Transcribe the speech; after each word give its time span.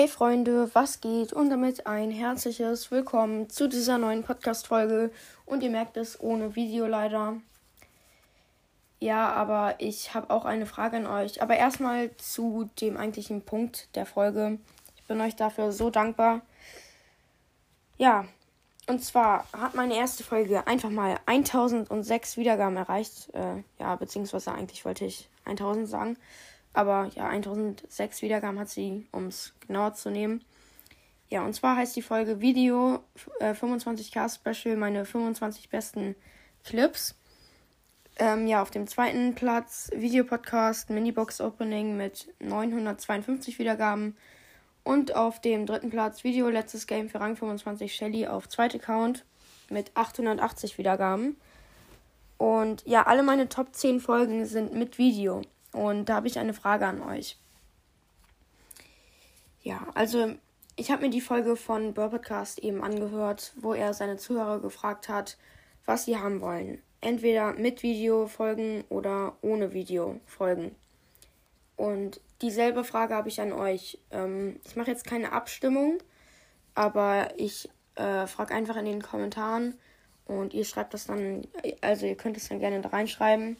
Hey 0.00 0.08
Freunde, 0.08 0.70
was 0.72 1.02
geht? 1.02 1.34
Und 1.34 1.50
damit 1.50 1.86
ein 1.86 2.10
herzliches 2.10 2.90
Willkommen 2.90 3.50
zu 3.50 3.68
dieser 3.68 3.98
neuen 3.98 4.22
Podcast-Folge. 4.22 5.10
Und 5.44 5.62
ihr 5.62 5.68
merkt 5.68 5.98
es 5.98 6.18
ohne 6.18 6.56
Video 6.56 6.86
leider. 6.86 7.36
Ja, 8.98 9.30
aber 9.30 9.74
ich 9.76 10.14
habe 10.14 10.30
auch 10.30 10.46
eine 10.46 10.64
Frage 10.64 10.96
an 10.96 11.06
euch. 11.06 11.42
Aber 11.42 11.54
erstmal 11.54 12.16
zu 12.16 12.70
dem 12.80 12.96
eigentlichen 12.96 13.42
Punkt 13.42 13.94
der 13.94 14.06
Folge. 14.06 14.58
Ich 14.96 15.04
bin 15.04 15.20
euch 15.20 15.36
dafür 15.36 15.70
so 15.70 15.90
dankbar. 15.90 16.40
Ja, 17.98 18.24
und 18.86 19.04
zwar 19.04 19.44
hat 19.52 19.74
meine 19.74 19.96
erste 19.96 20.24
Folge 20.24 20.66
einfach 20.66 20.88
mal 20.88 21.20
1006 21.26 22.38
Wiedergaben 22.38 22.78
erreicht. 22.78 23.28
Äh, 23.34 23.64
ja, 23.78 23.96
beziehungsweise 23.96 24.50
eigentlich 24.52 24.82
wollte 24.86 25.04
ich 25.04 25.28
1000 25.44 25.86
sagen. 25.86 26.16
Aber 26.72 27.10
ja, 27.14 27.28
1006 27.28 28.22
Wiedergaben 28.22 28.58
hat 28.58 28.68
sie, 28.68 29.06
um 29.12 29.26
es 29.26 29.54
genauer 29.66 29.94
zu 29.94 30.10
nehmen. 30.10 30.44
Ja, 31.28 31.44
und 31.44 31.54
zwar 31.54 31.76
heißt 31.76 31.94
die 31.94 32.02
Folge 32.02 32.40
Video 32.40 33.04
äh, 33.38 33.52
25k 33.52 34.34
Special, 34.34 34.76
meine 34.76 35.04
25 35.04 35.68
besten 35.68 36.16
Clips. 36.64 37.16
Ähm, 38.18 38.46
ja, 38.46 38.60
auf 38.60 38.70
dem 38.70 38.86
zweiten 38.86 39.34
Platz 39.34 39.90
Videopodcast 39.94 40.90
Minibox 40.90 41.40
Opening 41.40 41.96
mit 41.96 42.32
952 42.40 43.58
Wiedergaben. 43.58 44.16
Und 44.82 45.14
auf 45.14 45.40
dem 45.40 45.66
dritten 45.66 45.90
Platz 45.90 46.24
Video 46.24 46.48
letztes 46.48 46.86
Game 46.86 47.08
für 47.08 47.20
Rang 47.20 47.36
25 47.36 47.94
Shelly 47.94 48.26
auf 48.26 48.48
zweite 48.48 48.78
Count 48.78 49.24
mit 49.70 49.92
880 49.94 50.78
Wiedergaben. 50.78 51.36
Und 52.38 52.82
ja, 52.86 53.06
alle 53.06 53.22
meine 53.22 53.48
Top 53.48 53.74
10 53.74 54.00
Folgen 54.00 54.46
sind 54.46 54.74
mit 54.74 54.98
Video. 54.98 55.42
Und 55.72 56.06
da 56.06 56.16
habe 56.16 56.26
ich 56.26 56.38
eine 56.38 56.54
Frage 56.54 56.86
an 56.86 57.02
euch. 57.02 57.38
Ja, 59.62 59.86
also 59.94 60.34
ich 60.76 60.90
habe 60.90 61.02
mir 61.02 61.10
die 61.10 61.20
Folge 61.20 61.56
von 61.56 61.92
Burr 61.94 62.08
Podcast 62.08 62.58
eben 62.60 62.82
angehört, 62.82 63.52
wo 63.56 63.74
er 63.74 63.92
seine 63.92 64.16
Zuhörer 64.16 64.60
gefragt 64.60 65.08
hat, 65.08 65.36
was 65.84 66.06
sie 66.06 66.16
haben 66.16 66.40
wollen. 66.40 66.82
Entweder 67.00 67.52
mit 67.52 67.82
Video 67.82 68.26
folgen 68.26 68.84
oder 68.88 69.36
ohne 69.42 69.72
Video 69.72 70.20
folgen. 70.26 70.74
Und 71.76 72.20
dieselbe 72.42 72.84
Frage 72.84 73.14
habe 73.14 73.28
ich 73.28 73.40
an 73.40 73.52
euch. 73.52 73.98
Ähm, 74.10 74.60
ich 74.64 74.76
mache 74.76 74.90
jetzt 74.90 75.06
keine 75.06 75.32
Abstimmung, 75.32 75.98
aber 76.74 77.28
ich 77.36 77.68
äh, 77.96 78.26
frage 78.26 78.54
einfach 78.54 78.76
in 78.76 78.86
den 78.86 79.02
Kommentaren 79.02 79.74
und 80.26 80.54
ihr 80.54 80.64
schreibt 80.64 80.94
das 80.94 81.06
dann, 81.06 81.46
also 81.80 82.06
ihr 82.06 82.16
könnt 82.16 82.36
es 82.36 82.48
dann 82.48 82.60
gerne 82.60 82.80
da 82.80 82.90
reinschreiben 82.90 83.56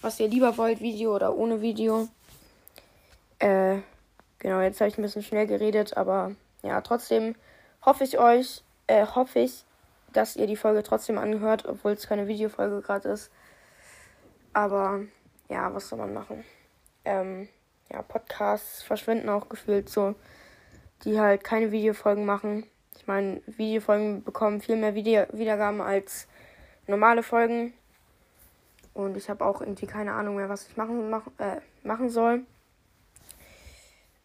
was 0.00 0.20
ihr 0.20 0.28
lieber 0.28 0.56
wollt, 0.56 0.80
Video 0.80 1.14
oder 1.14 1.34
ohne 1.34 1.60
Video. 1.60 2.08
Äh, 3.38 3.78
genau, 4.38 4.60
jetzt 4.60 4.80
habe 4.80 4.88
ich 4.88 4.98
ein 4.98 5.02
bisschen 5.02 5.22
schnell 5.22 5.46
geredet, 5.46 5.96
aber 5.96 6.32
ja, 6.62 6.80
trotzdem 6.80 7.34
hoffe 7.84 8.04
ich 8.04 8.18
euch, 8.18 8.62
äh, 8.86 9.06
hoffe 9.06 9.40
ich, 9.40 9.64
dass 10.12 10.36
ihr 10.36 10.46
die 10.46 10.56
Folge 10.56 10.82
trotzdem 10.82 11.18
angehört, 11.18 11.66
obwohl 11.66 11.92
es 11.92 12.06
keine 12.06 12.26
Videofolge 12.26 12.80
gerade 12.82 13.08
ist. 13.08 13.30
Aber 14.52 15.00
ja, 15.48 15.72
was 15.74 15.88
soll 15.88 15.98
man 15.98 16.12
machen? 16.12 16.44
Ähm, 17.04 17.48
ja, 17.90 18.02
Podcasts 18.02 18.82
verschwinden 18.82 19.28
auch 19.28 19.48
gefühlt 19.48 19.88
so, 19.88 20.14
die 21.04 21.18
halt 21.18 21.44
keine 21.44 21.72
Videofolgen 21.72 22.24
machen. 22.24 22.66
Ich 22.96 23.06
meine, 23.06 23.40
Videofolgen 23.46 24.22
bekommen 24.22 24.60
viel 24.60 24.76
mehr 24.76 24.94
Video 24.94 25.24
Wiedergaben 25.32 25.80
als 25.80 26.28
normale 26.86 27.22
Folgen. 27.22 27.72
Und 28.94 29.16
ich 29.16 29.30
habe 29.30 29.44
auch 29.44 29.60
irgendwie 29.60 29.86
keine 29.86 30.12
Ahnung 30.12 30.36
mehr, 30.36 30.48
was 30.48 30.68
ich 30.68 30.76
machen, 30.76 31.10
mach, 31.10 31.26
äh, 31.38 31.60
machen 31.82 32.10
soll. 32.10 32.44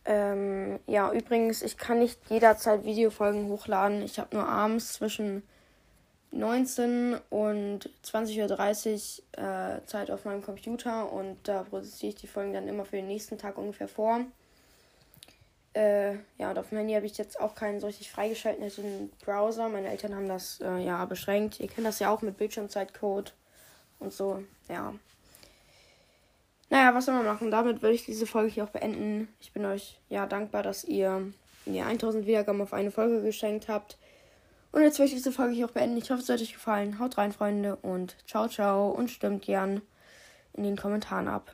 Ähm, 0.06 0.80
ja, 0.86 1.12
übrigens, 1.12 1.62
ich 1.62 1.78
kann 1.78 2.00
nicht 2.00 2.20
jederzeit 2.30 2.84
Videofolgen 2.84 3.48
hochladen. 3.50 4.04
Ich 4.04 4.20
habe 4.20 4.36
nur 4.36 4.48
abends 4.48 4.94
zwischen 4.94 5.44
19 6.32 7.18
und 7.30 7.90
20.30 8.04 9.22
Uhr 9.38 9.44
äh, 9.44 9.86
Zeit 9.86 10.12
auf 10.12 10.26
meinem 10.26 10.44
Computer 10.44 11.12
und 11.12 11.38
da 11.44 11.64
produziere 11.64 12.10
ich 12.10 12.16
die 12.16 12.28
Folgen 12.28 12.54
dann 12.54 12.68
immer 12.68 12.86
für 12.86 12.98
den 12.98 13.08
nächsten 13.08 13.38
Tag 13.38 13.58
ungefähr 13.58 13.88
vor. 13.88 14.22
Äh, 15.74 16.16
ja, 16.38 16.52
und 16.52 16.60
auf 16.60 16.70
dem 16.70 16.78
Handy 16.78 16.94
habe 16.94 17.06
ich 17.06 17.18
jetzt 17.18 17.40
auch 17.40 17.56
keinen 17.56 17.80
so 17.80 17.88
richtig 17.88 18.12
freigeschalteten 18.12 19.12
Browser. 19.24 19.70
Meine 19.70 19.90
Eltern 19.90 20.16
haben 20.16 20.28
das 20.28 20.60
äh, 20.62 20.78
ja 20.78 21.04
beschränkt. 21.06 21.60
Ihr 21.60 21.68
kennt 21.68 21.88
das 21.88 22.00
ja 22.00 22.14
auch 22.14 22.22
mit 22.22 22.38
Bildschirmzeitcode 22.38 23.34
und 24.00 24.14
so, 24.14 24.44
ja. 24.70 24.94
Naja, 26.70 26.94
was 26.96 27.06
soll 27.06 27.16
man 27.16 27.26
machen? 27.26 27.52
Damit 27.52 27.82
würde 27.82 27.96
ich 27.96 28.06
diese 28.06 28.26
Folge 28.26 28.52
hier 28.52 28.64
auch 28.64 28.70
beenden. 28.70 29.28
Ich 29.40 29.52
bin 29.52 29.66
euch 29.66 30.00
ja 30.10 30.26
dankbar, 30.26 30.64
dass 30.64 30.84
ihr 30.84 31.32
mir 31.66 31.86
1000 31.86 32.26
Wiedergaben 32.26 32.62
auf 32.62 32.74
eine 32.74 32.92
Folge 32.92 33.22
geschenkt 33.22 33.68
habt. 33.70 33.98
Und 34.72 34.82
jetzt 34.82 35.00
würde 35.00 35.08
ich 35.08 35.14
diese 35.14 35.32
Folge 35.32 35.54
hier 35.54 35.68
auch 35.68 35.72
beenden. 35.72 35.98
Ich 35.98 36.10
hoffe, 36.12 36.22
es 36.22 36.30
hat 36.30 36.42
euch 36.42 36.54
gefallen. 36.54 37.00
Haut 37.00 37.18
rein, 37.18 37.32
Freunde, 37.32 37.78
und 37.78 38.18
ciao, 38.28 38.48
ciao. 38.48 38.90
Und 38.90 39.10
stimmt 39.10 39.44
gern 39.44 39.82
in 40.54 40.64
den 40.64 40.76
Kommentaren 40.76 41.28
ab. 41.28 41.54